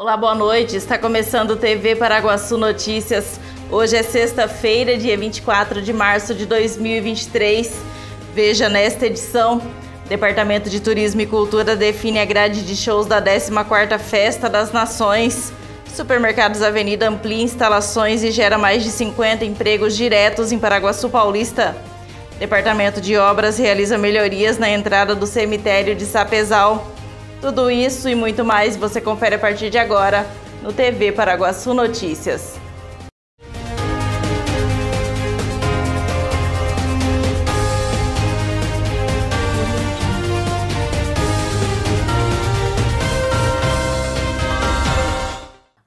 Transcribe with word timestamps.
Olá, 0.00 0.16
boa 0.16 0.32
noite. 0.32 0.76
Está 0.76 0.96
começando 0.96 1.50
o 1.50 1.56
TV 1.56 1.96
Paraguaçu 1.96 2.56
Notícias. 2.56 3.40
Hoje 3.68 3.96
é 3.96 4.02
sexta-feira, 4.04 4.96
dia 4.96 5.18
24 5.18 5.82
de 5.82 5.92
março 5.92 6.36
de 6.36 6.46
2023. 6.46 7.74
Veja 8.32 8.68
nesta 8.68 9.06
edição: 9.06 9.60
Departamento 10.08 10.70
de 10.70 10.78
Turismo 10.78 11.20
e 11.22 11.26
Cultura 11.26 11.74
define 11.74 12.20
a 12.20 12.24
grade 12.24 12.64
de 12.64 12.76
shows 12.76 13.06
da 13.06 13.20
14ª 13.20 13.98
Festa 13.98 14.48
das 14.48 14.70
Nações. 14.70 15.52
Supermercados 15.92 16.62
Avenida 16.62 17.08
amplia 17.08 17.42
instalações 17.42 18.22
e 18.22 18.30
gera 18.30 18.56
mais 18.56 18.84
de 18.84 18.90
50 18.90 19.44
empregos 19.44 19.96
diretos 19.96 20.52
em 20.52 20.60
Paraguaçu 20.60 21.10
Paulista. 21.10 21.76
Departamento 22.38 23.00
de 23.00 23.16
Obras 23.16 23.58
realiza 23.58 23.98
melhorias 23.98 24.58
na 24.58 24.70
entrada 24.70 25.12
do 25.16 25.26
cemitério 25.26 25.96
de 25.96 26.06
Sapezal. 26.06 26.86
Tudo 27.40 27.70
isso 27.70 28.08
e 28.08 28.16
muito 28.16 28.44
mais 28.44 28.76
você 28.76 29.00
confere 29.00 29.36
a 29.36 29.38
partir 29.38 29.70
de 29.70 29.78
agora 29.78 30.26
no 30.60 30.72
TV 30.72 31.12
Paraguaçu 31.12 31.72
Notícias. 31.72 32.58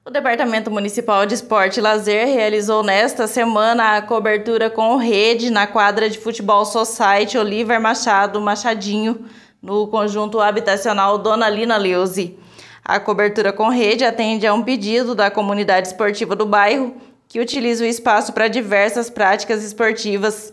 O 0.06 0.10
Departamento 0.10 0.70
Municipal 0.70 1.26
de 1.26 1.34
Esporte 1.34 1.76
e 1.76 1.82
Lazer 1.82 2.28
realizou 2.28 2.82
nesta 2.82 3.26
semana 3.26 3.98
a 3.98 4.02
cobertura 4.02 4.70
com 4.70 4.96
rede 4.96 5.50
na 5.50 5.66
quadra 5.66 6.08
de 6.08 6.18
futebol 6.18 6.64
Society 6.64 7.36
Oliver 7.36 7.78
Machado 7.78 8.40
Machadinho 8.40 9.26
no 9.62 9.86
conjunto 9.86 10.40
habitacional 10.40 11.18
Dona 11.18 11.48
Lina 11.48 11.76
Leuze. 11.76 12.36
A 12.84 12.98
cobertura 12.98 13.52
com 13.52 13.68
rede 13.68 14.04
atende 14.04 14.44
a 14.44 14.52
um 14.52 14.62
pedido 14.62 15.14
da 15.14 15.30
comunidade 15.30 15.86
esportiva 15.86 16.34
do 16.34 16.44
bairro, 16.44 16.96
que 17.28 17.38
utiliza 17.38 17.84
o 17.84 17.86
espaço 17.86 18.32
para 18.32 18.48
diversas 18.48 19.08
práticas 19.08 19.62
esportivas. 19.62 20.52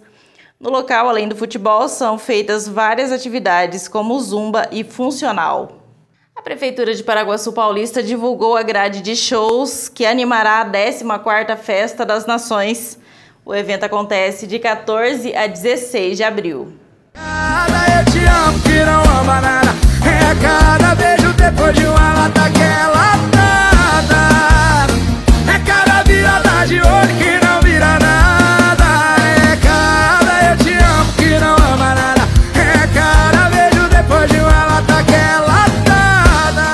No 0.59 0.69
local, 0.69 1.09
além 1.09 1.27
do 1.27 1.35
futebol, 1.35 1.89
são 1.89 2.19
feitas 2.19 2.67
várias 2.67 3.11
atividades, 3.11 3.87
como 3.87 4.19
zumba 4.19 4.67
e 4.71 4.83
funcional. 4.83 5.79
A 6.35 6.41
Prefeitura 6.41 6.93
de 6.93 7.03
Paraguaçu 7.03 7.51
Paulista 7.51 8.03
divulgou 8.03 8.55
a 8.55 8.63
grade 8.63 9.01
de 9.01 9.15
shows 9.15 9.89
que 9.89 10.05
animará 10.05 10.61
a 10.61 10.65
14ª 10.65 11.57
Festa 11.57 12.05
das 12.05 12.25
Nações. 12.25 12.97
O 13.43 13.55
evento 13.55 13.85
acontece 13.85 14.45
de 14.45 14.59
14 14.59 15.35
a 15.35 15.47
16 15.47 16.15
de 16.15 16.23
abril 16.23 16.73
eu 17.99 18.05
te 18.05 18.25
amo 18.25 18.59
que 18.59 18.85
não 18.85 19.01
ama 19.19 19.41
nada 19.41 19.75
É 20.03 20.35
cada 20.41 20.95
beijo 20.95 21.33
depois 21.33 21.75
de 21.75 21.85
uma 21.85 22.13
lata 22.13 22.49
que 22.49 22.61
é 22.61 22.85
latada. 22.95 24.23
É 25.53 25.59
cada 25.65 26.03
virada 26.03 26.65
de 26.67 26.75
olho 26.75 27.15
que 27.19 27.45
não 27.45 27.61
vira 27.61 27.99
nada. 27.99 29.15
É 29.51 29.57
cada 29.57 30.33
eu 30.49 30.57
te 30.57 30.73
amo 30.77 31.13
que 31.17 31.39
não 31.39 31.55
ama 31.73 31.95
nada. 31.95 32.23
É 32.55 32.87
cada 32.93 33.49
beijo 33.49 33.89
depois 33.89 34.29
de 34.31 34.37
uma 34.37 34.65
lata 34.65 35.03
que 35.03 35.15
é 35.15 35.39
latada. 35.49 36.69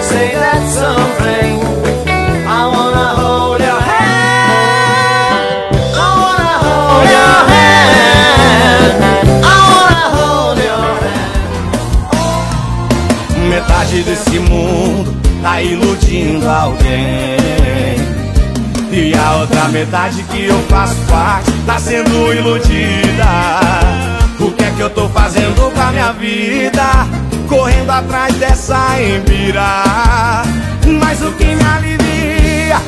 Say 0.00 0.30
that 0.34 0.62
something 0.72 1.71
Metade 14.02 14.04
desse 14.04 14.38
mundo 14.40 15.16
tá 15.40 15.62
iludindo 15.62 16.48
alguém 16.48 17.36
E 18.90 19.14
a 19.14 19.36
outra 19.36 19.68
metade 19.68 20.22
que 20.24 20.44
eu 20.44 20.58
faço 20.68 20.96
parte 21.08 21.52
tá 21.64 21.78
sendo 21.78 22.32
iludida 22.32 23.60
O 24.40 24.50
que 24.50 24.64
é 24.64 24.70
que 24.70 24.80
eu 24.80 24.90
tô 24.90 25.08
fazendo 25.08 25.72
com 25.72 25.80
a 25.80 25.92
minha 25.92 26.12
vida? 26.12 27.06
Correndo 27.48 27.90
atrás 27.90 28.34
dessa 28.36 29.00
embira 29.00 30.42
Mas 31.00 31.22
o 31.22 31.30
que 31.32 31.54
me 31.54 31.62
alivia 31.62 32.80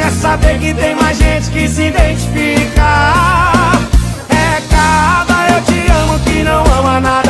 é 0.00 0.10
saber 0.10 0.58
que 0.58 0.74
tem 0.74 0.94
mais 0.94 1.16
gente 1.18 1.50
que 1.50 1.68
se 1.68 1.82
identifica. 1.88 3.12
É 4.30 4.62
cada 4.70 5.48
eu 5.54 5.62
te 5.62 5.92
amo 5.92 6.18
que 6.20 6.42
não 6.42 6.64
ama 6.64 7.00
nada. 7.00 7.29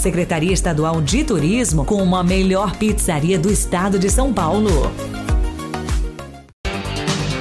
Secretaria 0.00 0.52
Estadual 0.52 1.02
de 1.02 1.22
Turismo 1.22 1.84
como 1.84 2.16
a 2.16 2.24
melhor 2.24 2.74
pizzaria 2.76 3.38
do 3.38 3.52
estado 3.52 3.98
de 3.98 4.08
São 4.08 4.32
Paulo. 4.32 4.70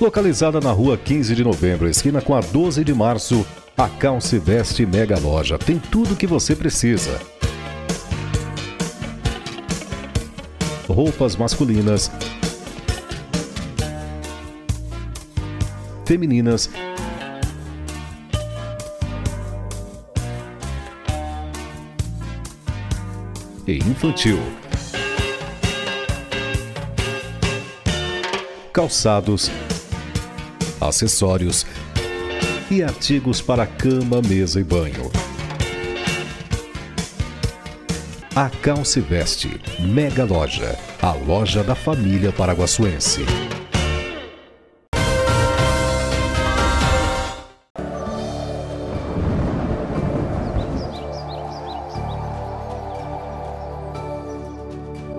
Localizada 0.00 0.60
na 0.60 0.70
rua 0.70 0.96
15 0.96 1.34
de 1.34 1.42
novembro, 1.42 1.88
esquina 1.88 2.20
com 2.20 2.32
a 2.32 2.40
12 2.40 2.84
de 2.84 2.94
março, 2.94 3.44
a 3.76 3.88
Calce 3.88 4.38
Veste 4.38 4.86
Mega 4.86 5.18
Loja 5.18 5.58
tem 5.58 5.80
tudo 5.80 6.14
o 6.14 6.16
que 6.16 6.28
você 6.28 6.54
precisa. 6.54 7.20
Roupas 10.86 11.34
masculinas, 11.34 12.08
femininas, 16.06 16.70
e 23.66 23.78
infantil. 23.78 24.38
Calçados, 28.76 29.50
acessórios 30.78 31.64
e 32.70 32.82
artigos 32.82 33.40
para 33.40 33.66
cama, 33.66 34.20
mesa 34.20 34.60
e 34.60 34.64
banho. 34.64 35.10
A 38.34 38.50
Calce 38.50 39.00
Veste, 39.00 39.58
Mega 39.80 40.26
Loja, 40.26 40.78
a 41.00 41.12
loja 41.14 41.64
da 41.64 41.74
família 41.74 42.30
paraguaçuense. 42.30 43.24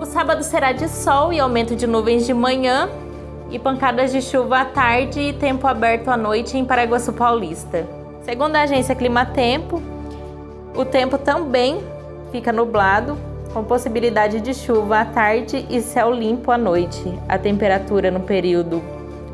O 0.00 0.06
sábado 0.06 0.44
será 0.44 0.70
de 0.70 0.88
sol 0.88 1.32
e 1.32 1.40
aumento 1.40 1.74
de 1.74 1.88
nuvens 1.88 2.24
de 2.24 2.32
manhã 2.32 2.88
e 3.50 3.58
pancadas 3.58 4.12
de 4.12 4.20
chuva 4.20 4.60
à 4.60 4.64
tarde 4.64 5.20
e 5.20 5.32
tempo 5.32 5.66
aberto 5.66 6.08
à 6.08 6.16
noite 6.16 6.56
em 6.58 6.64
Paraguaçu 6.64 7.12
Paulista. 7.12 7.86
Segundo 8.22 8.56
a 8.56 8.62
agência 8.62 8.94
Climatempo, 8.94 9.82
o 10.76 10.84
tempo 10.84 11.16
também 11.16 11.80
fica 12.30 12.52
nublado, 12.52 13.16
com 13.52 13.64
possibilidade 13.64 14.40
de 14.40 14.52
chuva 14.52 15.00
à 15.00 15.04
tarde 15.04 15.66
e 15.70 15.80
céu 15.80 16.12
limpo 16.12 16.50
à 16.50 16.58
noite. 16.58 17.02
A 17.28 17.38
temperatura 17.38 18.10
no 18.10 18.20
período 18.20 18.82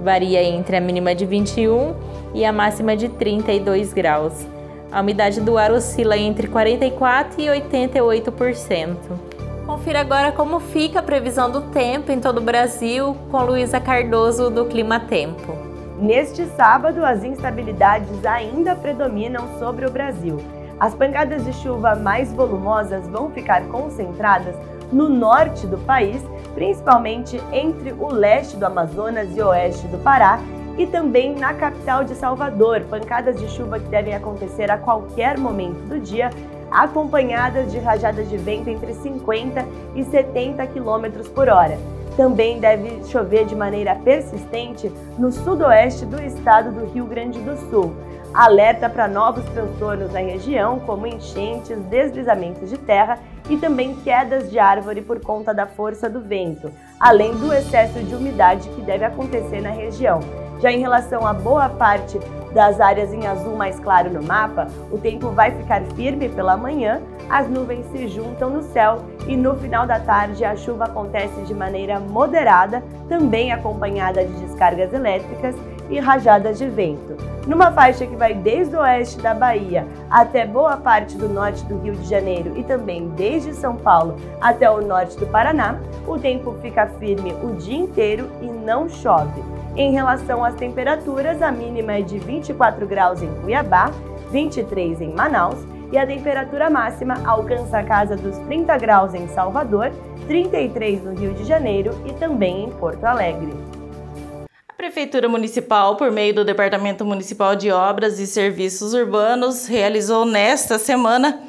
varia 0.01 0.43
entre 0.43 0.77
a 0.77 0.81
mínima 0.81 1.15
de 1.15 1.27
21 1.27 1.95
e 2.35 2.45
a 2.45 2.53
máxima 2.53 2.97
de 2.97 3.09
32 3.09 3.93
graus. 3.93 4.47
A 4.93 5.01
umidade 5.01 5.41
do 5.41 5.59
ar 5.59 5.73
oscila 5.73 6.17
entre 6.17 6.47
44 6.47 7.41
e 7.41 7.47
88%. 7.47 9.34
Confira 9.67 10.01
agora 10.01 10.31
como 10.31 10.61
fica 10.61 10.99
a 10.99 11.03
previsão 11.03 11.51
do 11.51 11.63
tempo 11.63 12.13
em 12.13 12.21
todo 12.21 12.37
o 12.37 12.43
Brasil 12.43 13.17
com 13.31 13.45
Luísa 13.45 13.81
Cardoso 13.81 14.51
do 14.51 14.67
Clima 14.67 15.01
Tempo. 15.01 15.57
Neste 15.99 16.45
sábado, 16.49 17.03
as 17.03 17.25
instabilidades 17.25 18.27
ainda 18.27 18.77
predominam 18.77 19.59
sobre 19.59 19.87
o 19.87 19.91
Brasil. 19.91 20.39
As 20.79 20.95
pancadas 20.95 21.47
de 21.47 21.53
chuva 21.55 21.95
mais 21.95 22.31
volumosas 22.31 23.09
vão 23.09 23.31
ficar 23.31 23.63
concentradas 23.69 24.55
no 24.93 25.09
norte 25.09 25.67
do 25.67 25.79
país, 25.79 26.23
principalmente 26.55 27.41
entre 27.51 27.95
o 27.95 28.13
leste 28.13 28.59
do 28.59 28.67
Amazonas 28.67 29.35
e 29.35 29.41
oeste 29.41 29.87
do 29.87 29.97
Pará, 29.97 30.39
e 30.77 30.87
também 30.87 31.37
na 31.37 31.55
capital 31.55 32.05
de 32.05 32.15
Salvador. 32.15 32.83
Pancadas 32.91 33.41
de 33.41 33.49
chuva 33.49 33.79
que 33.79 33.89
devem 33.89 34.15
acontecer 34.15 34.71
a 34.71 34.77
qualquer 34.77 35.39
momento 35.39 35.89
do 35.89 35.99
dia, 35.99 36.29
acompanhadas 36.75 37.71
de 37.71 37.79
rajadas 37.79 38.29
de 38.29 38.37
vento 38.37 38.69
entre 38.69 38.93
50 38.95 39.65
e 39.95 40.05
70 40.05 40.67
km 40.67 41.29
por 41.35 41.49
hora. 41.49 41.79
Também 42.17 42.61
deve 42.61 43.05
chover 43.05 43.47
de 43.47 43.57
maneira 43.57 43.95
persistente 43.97 44.93
no 45.19 45.33
sudoeste 45.33 46.05
do 46.05 46.21
estado 46.23 46.71
do 46.71 46.93
Rio 46.93 47.07
Grande 47.07 47.41
do 47.41 47.57
Sul 47.71 47.95
alerta 48.35 48.91
para 48.91 49.07
novos 49.07 49.45
transtornos 49.51 50.13
na 50.13 50.19
região, 50.19 50.81
como 50.81 51.07
enchentes, 51.07 51.79
deslizamentos 51.85 52.69
de 52.69 52.77
terra 52.77 53.21
e 53.49 53.57
também 53.57 53.95
quedas 53.95 54.51
de 54.51 54.59
árvore 54.59 55.01
por 55.01 55.21
conta 55.21 55.55
da 55.55 55.67
força 55.67 56.11
do 56.11 56.21
vento, 56.21 56.71
além 56.99 57.33
do 57.37 57.53
excesso 57.53 58.01
de 58.01 58.15
umidade 58.15 58.69
que 58.71 58.83
deve 58.83 59.05
acontecer 59.05 59.61
na 59.61 59.71
região. 59.71 60.19
Já 60.61 60.73
em 60.73 60.81
relação 60.81 61.25
a 61.25 61.33
boa 61.33 61.69
parte 61.69 62.19
das 62.55 62.81
áreas 62.81 63.13
em 63.13 63.27
azul 63.27 63.57
mais 63.57 63.79
claro 63.81 64.11
no 64.11 64.23
mapa, 64.23 64.69
o 64.91 64.97
tempo 64.97 65.31
vai 65.31 65.51
ficar 65.51 65.83
firme 65.97 66.29
pela 66.29 66.57
manhã, 66.57 67.03
as 67.29 67.49
nuvens 67.49 67.85
se 67.91 68.07
juntam 68.09 68.49
no 68.49 68.63
céu 68.63 69.01
e 69.27 69.37
no 69.37 69.57
final 69.57 69.87
da 69.87 69.99
tarde 69.99 70.45
a 70.45 70.55
chuva 70.55 70.85
acontece 70.85 71.43
de 71.43 71.53
maneira 71.53 71.99
moderada, 71.99 72.83
também 73.09 73.53
acompanhada 73.53 74.25
de 74.25 74.33
descargas 74.41 74.93
elétricas 74.93 75.57
e 75.91 75.99
rajadas 75.99 76.59
de 76.59 76.67
vento. 76.67 77.17
Numa 77.47 77.71
faixa 77.73 78.07
que 78.07 78.17
vai 78.17 78.33
desde 78.33 78.75
o 78.75 78.81
oeste 78.81 79.21
da 79.21 79.35
Bahia 79.35 79.87
até 80.11 80.47
boa 80.47 80.79
parte 80.79 81.17
do 81.17 81.29
norte 81.29 81.63
do 81.67 81.79
Rio 81.79 81.95
de 81.95 82.09
Janeiro 82.09 82.57
e 82.57 82.63
também 82.63 83.09
desde 83.09 83.53
São 83.53 83.77
Paulo 83.77 84.17
até 84.41 84.71
o 84.71 84.81
norte 84.81 85.19
do 85.19 85.27
Paraná, 85.27 85.79
o 86.07 86.19
tempo 86.19 86.57
fica 86.63 86.87
firme 86.87 87.35
o 87.43 87.55
dia 87.57 87.77
inteiro 87.77 88.31
e 88.41 88.47
não 88.47 88.89
chove. 88.89 89.54
Em 89.77 89.91
relação 89.91 90.45
às 90.45 90.55
temperaturas, 90.55 91.43
a 91.43 91.51
mínima 91.51 91.95
é 91.95 92.01
de 92.01 92.17
24 92.17 92.87
graus 92.87 93.21
em 93.21 93.35
Cuiabá, 93.41 93.91
23 94.31 95.01
em 95.01 95.13
Manaus 95.13 95.59
e 95.91 95.99
a 95.99 96.07
temperatura 96.07 96.71
máxima 96.71 97.21
alcança 97.27 97.79
a 97.79 97.83
casa 97.83 98.15
dos 98.15 98.39
30 98.47 98.79
graus 98.79 99.15
em 99.15 99.27
Salvador, 99.27 99.91
33 100.29 101.03
no 101.03 101.15
Rio 101.15 101.35
de 101.35 101.43
Janeiro 101.43 101.91
e 102.07 102.13
também 102.13 102.67
em 102.67 102.71
Porto 102.71 103.03
Alegre. 103.03 103.53
Prefeitura 104.77 105.29
Municipal, 105.29 105.97
por 105.97 106.13
meio 106.13 106.33
do 106.33 106.45
Departamento 106.45 107.05
Municipal 107.05 107.57
de 107.57 107.73
Obras 107.73 108.21
e 108.21 108.29
Serviços 108.29 108.95
Urbanos, 108.95 109.67
realizou 109.67 110.25
nesta 110.25 110.79
semana 110.79 111.41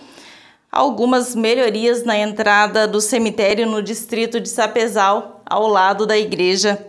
algumas 0.72 1.36
melhorias 1.36 2.04
na 2.04 2.18
entrada 2.18 2.88
do 2.88 3.00
cemitério 3.00 3.68
no 3.68 3.84
distrito 3.84 4.40
de 4.40 4.50
Sapezal, 4.50 5.44
ao 5.46 5.68
lado 5.68 6.08
da 6.08 6.18
igreja. 6.18 6.84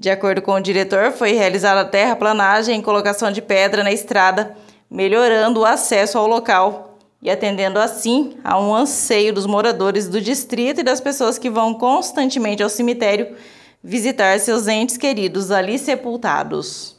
De 0.00 0.08
acordo 0.08 0.40
com 0.40 0.52
o 0.52 0.60
diretor, 0.62 1.12
foi 1.12 1.32
realizada 1.32 1.84
terraplanagem 1.84 2.80
e 2.80 2.82
colocação 2.82 3.30
de 3.30 3.42
pedra 3.42 3.84
na 3.84 3.92
estrada, 3.92 4.56
melhorando 4.90 5.60
o 5.60 5.64
acesso 5.66 6.16
ao 6.16 6.26
local 6.26 6.98
e 7.20 7.30
atendendo 7.30 7.78
assim 7.78 8.38
a 8.42 8.58
um 8.58 8.74
anseio 8.74 9.30
dos 9.30 9.44
moradores 9.44 10.08
do 10.08 10.18
distrito 10.18 10.80
e 10.80 10.82
das 10.82 11.02
pessoas 11.02 11.36
que 11.36 11.50
vão 11.50 11.74
constantemente 11.74 12.62
ao 12.62 12.70
cemitério 12.70 13.36
visitar 13.84 14.40
seus 14.40 14.66
entes 14.66 14.96
queridos 14.96 15.50
ali 15.50 15.78
sepultados. 15.78 16.98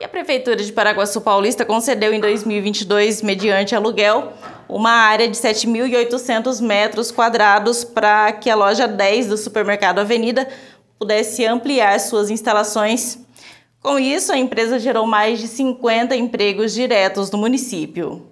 E 0.00 0.04
a 0.04 0.08
Prefeitura 0.08 0.56
de 0.56 0.72
Paraguaçu 0.72 1.20
Paulista 1.20 1.64
concedeu 1.64 2.12
em 2.12 2.18
2022, 2.18 3.22
mediante 3.22 3.74
aluguel, 3.76 4.32
uma 4.68 4.90
área 4.90 5.28
de 5.28 5.36
7.800 5.36 6.60
metros 6.60 7.12
quadrados 7.12 7.84
para 7.84 8.32
que 8.32 8.50
a 8.50 8.56
loja 8.56 8.88
10 8.88 9.28
do 9.28 9.36
supermercado 9.36 10.00
Avenida 10.00 10.48
pudesse 10.98 11.44
ampliar 11.44 11.98
suas 12.00 12.30
instalações. 12.30 13.18
Com 13.80 13.98
isso, 13.98 14.32
a 14.32 14.38
empresa 14.38 14.78
gerou 14.78 15.06
mais 15.06 15.38
de 15.38 15.46
50 15.48 16.16
empregos 16.16 16.72
diretos 16.72 17.30
no 17.30 17.38
município. 17.38 18.26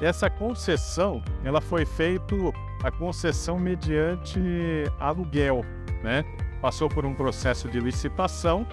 Essa 0.00 0.28
concessão, 0.28 1.22
ela 1.42 1.60
foi 1.60 1.86
feita 1.86 2.34
a 2.84 2.90
concessão 2.90 3.58
mediante 3.58 4.38
aluguel, 5.00 5.64
né? 6.02 6.22
Passou 6.60 6.88
por 6.88 7.06
um 7.06 7.14
processo 7.14 7.68
de 7.68 7.80
licitação, 7.80 8.66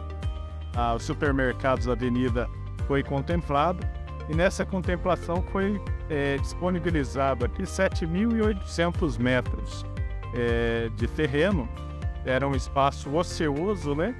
a, 0.76 0.94
os 0.94 1.04
supermercados 1.04 1.88
Avenida 1.88 2.50
foi 2.88 3.04
contemplado 3.04 3.88
e 4.30 4.36
nessa 4.36 4.66
contemplação 4.66 5.44
foi 5.52 5.82
é, 6.10 6.38
disponibilizado 6.38 7.46
aqui 7.46 7.64
7.800 7.64 9.20
metros 9.20 9.86
é, 10.34 10.90
de 10.96 11.08
terreno, 11.08 11.68
era 12.26 12.48
um 12.48 12.56
espaço 12.56 13.14
ocioso, 13.16 13.94
né? 13.94 14.16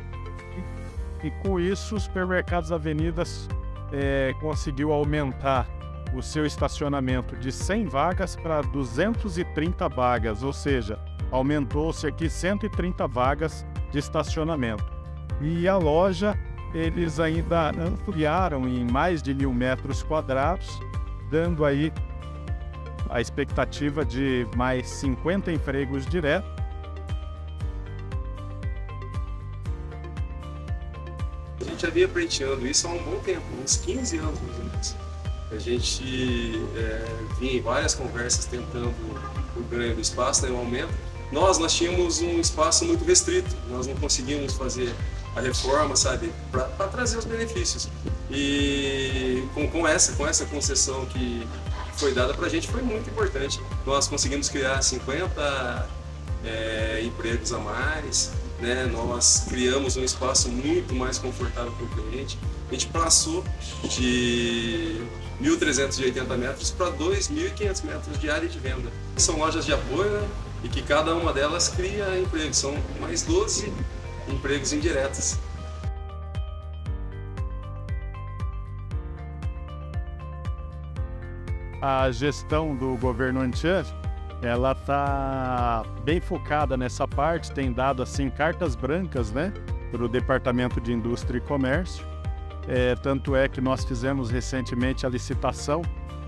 E, 1.24 1.28
e 1.28 1.32
com 1.44 1.60
isso 1.60 1.96
os 1.96 2.04
supermercados 2.04 2.72
Avenidas 2.72 3.48
é, 3.92 4.34
conseguiu 4.42 4.92
aumentar 4.92 5.68
o 6.14 6.22
seu 6.22 6.46
estacionamento 6.46 7.36
de 7.36 7.52
100 7.52 7.86
vagas 7.86 8.36
para 8.36 8.62
230 8.62 9.90
vagas, 9.90 10.44
ou 10.44 10.54
seja, 10.54 11.00
aumentou-se 11.32 12.06
aqui 12.06 12.30
130 12.30 13.08
vagas 13.08 13.66
de 13.92 14.00
estacionamento. 14.00 14.86
E 15.42 15.68
a 15.68 15.78
loja, 15.78 16.38
eles 16.74 17.20
ainda 17.20 17.70
ampliaram 17.70 18.68
em 18.68 18.84
mais 18.84 19.22
de 19.22 19.34
mil 19.34 19.54
metros 19.54 20.02
quadrados, 20.02 20.68
dando 21.30 21.64
aí 21.64 21.94
a 23.10 23.22
expectativa 23.22 24.04
de 24.04 24.48
mais 24.56 24.90
50 24.90 25.52
empregos 25.52 26.06
diretos. 26.06 26.50
A 31.62 31.64
gente 31.64 31.82
já 31.82 31.90
vinha 31.90 32.08
pleiteando 32.08 32.66
isso 32.66 32.88
há 32.88 32.92
um 32.92 33.04
bom 33.04 33.20
tempo, 33.20 33.44
uns 33.64 33.78
15 33.78 34.18
anos 34.18 34.40
mais 34.42 34.58
ou 34.58 34.66
menos. 34.66 34.96
A 35.52 35.60
gente 35.60 36.60
é, 36.76 37.06
vinha 37.40 37.54
em 37.54 37.62
várias 37.62 37.94
conversas 37.94 38.46
tentando 38.46 38.94
o 39.56 39.64
ganho 39.70 39.94
do 39.94 40.02
espaço, 40.02 40.44
né, 40.44 40.52
o 40.52 40.58
aumento. 40.58 40.92
Nós, 41.32 41.60
nós 41.60 41.74
tínhamos 41.76 42.22
um 42.22 42.40
espaço 42.40 42.84
muito 42.86 43.06
restrito, 43.06 43.56
nós 43.70 43.86
não 43.86 43.96
conseguimos 43.96 44.54
fazer 44.54 44.94
a 45.36 45.42
reforma, 45.42 45.96
sabe, 45.96 46.32
para 46.52 46.88
trazer 46.88 47.18
os 47.18 47.26
benefícios. 47.26 47.90
E 48.30 49.44
com, 49.54 49.68
com, 49.70 49.88
essa, 49.88 50.14
com 50.14 50.28
essa 50.28 50.46
concessão 50.46 51.06
que 51.08 51.48
foi 51.96 52.14
dada 52.14 52.34
para 52.34 52.48
a 52.48 52.50
gente 52.50 52.68
foi 52.68 52.82
muito 52.82 53.10
importante. 53.10 53.60
Nós 53.86 54.08
conseguimos 54.08 54.50
criar 54.50 54.82
50 54.82 55.90
é, 56.46 57.02
empregos 57.04 57.54
a 57.54 57.60
mais, 57.60 58.32
né? 58.60 58.86
Nós 58.92 59.46
criamos 59.48 59.98
um 59.98 60.04
espaço 60.04 60.50
muito 60.50 60.94
mais 60.94 61.18
confortável 61.18 61.72
para 61.72 61.86
o 61.86 61.90
cliente. 61.90 62.38
A 62.70 62.74
gente 62.74 62.88
passou 62.88 63.44
de 63.84 65.02
1.380 65.42 66.38
metros 66.38 66.72
para 66.72 66.92
2.500 66.92 67.84
metros 67.84 68.20
de 68.20 68.30
área 68.30 68.48
de 68.48 68.58
venda. 68.60 68.92
São 69.18 69.38
lojas 69.38 69.66
de 69.66 69.74
apoio 69.74 70.10
né? 70.10 70.28
e 70.64 70.70
que 70.70 70.82
cada 70.82 71.14
uma 71.14 71.34
delas 71.34 71.68
cria 71.68 72.20
empregos. 72.20 72.58
São 72.58 72.76
mais 73.00 73.22
12 73.24 73.72
empregos 74.28 74.74
indiretos. 74.74 75.40
A 81.82 82.10
gestão 82.12 82.76
do 82.76 82.96
governo 82.96 83.42
Anchan, 83.42 83.84
ela 84.42 84.72
está 84.72 85.84
bem 86.06 86.22
focada 86.22 86.78
nessa 86.78 87.06
parte, 87.06 87.52
tem 87.52 87.74
dado 87.74 88.02
assim 88.02 88.30
cartas 88.30 88.76
brancas, 88.76 89.32
né, 89.32 89.52
para 89.92 90.04
o 90.04 90.08
Departamento 90.08 90.80
de 90.80 90.94
Indústria 90.94 91.40
e 91.40 91.42
Comércio. 91.42 92.06
É, 92.68 92.96
tanto 92.96 93.36
é 93.36 93.50
que 93.50 93.60
nós 93.60 93.84
fizemos 93.84 94.30
recentemente 94.30 95.06
a 95.06 95.10
licitação 95.10 95.82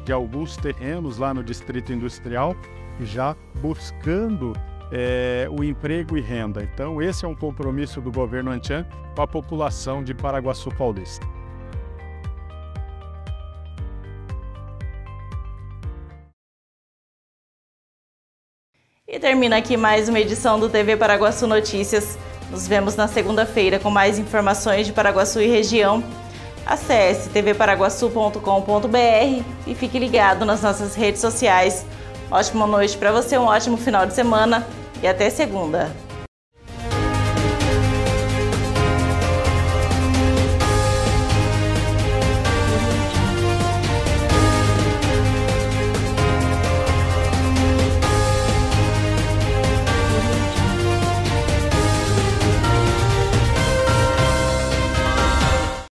de 0.04 0.12
alguns 0.12 0.58
terrenos 0.58 1.18
lá 1.18 1.34
no 1.34 1.44
Distrito 1.44 1.94
Industrial, 1.94 2.56
já 3.00 3.36
buscando 3.62 4.54
é, 4.92 5.48
o 5.50 5.64
emprego 5.64 6.18
e 6.18 6.22
renda. 6.22 6.64
Então, 6.64 7.02
esse 7.02 7.26
é 7.26 7.28
um 7.28 7.36
compromisso 7.36 8.02
do 8.02 8.12
governo 8.12 8.52
Anchan 8.52 8.86
com 9.16 9.22
a 9.22 9.28
população 9.28 10.04
de 10.04 10.14
Paraguaçu 10.14 10.70
Paulista. 10.70 11.26
E 19.08 19.20
termina 19.20 19.58
aqui 19.58 19.78
mais 19.78 20.10
uma 20.10 20.20
edição 20.20 20.60
do 20.60 20.68
TV 20.68 20.98
Paraguaçu 20.98 21.48
Notícias. 21.48 22.18
Nos 22.52 22.68
vemos 22.68 22.96
na 22.96 23.08
segunda-feira 23.08 23.80
com 23.80 23.90
mais 23.90 24.20
informações 24.20 24.88
de 24.88 24.94
Paraguaçu 24.94 25.40
e 25.40 25.48
região. 25.48 26.04
Acesse 26.66 27.30
tvparaguaçu.com.br 27.30 29.44
e 29.68 29.76
fique 29.76 30.00
ligado 30.00 30.44
nas 30.44 30.62
nossas 30.62 30.96
redes 30.96 31.22
sociais. 31.22 31.86
Ótima 32.30 32.66
noite 32.66 32.98
para 32.98 33.12
você, 33.12 33.38
um 33.38 33.46
ótimo 33.46 33.78
final 33.78 34.06
de 34.06 34.14
semana 34.14 34.66
e 35.02 35.08
até 35.08 35.30
segunda. 35.30 35.92